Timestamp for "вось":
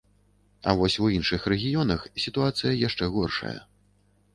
0.79-0.95